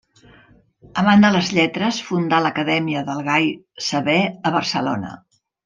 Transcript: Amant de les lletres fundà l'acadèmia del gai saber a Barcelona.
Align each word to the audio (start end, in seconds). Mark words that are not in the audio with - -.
Amant 1.01 1.25
de 1.25 1.29
les 1.35 1.51
lletres 1.57 1.99
fundà 2.07 2.41
l'acadèmia 2.47 3.05
del 3.13 3.23
gai 3.29 3.47
saber 3.91 4.19
a 4.31 4.57
Barcelona. 4.59 5.17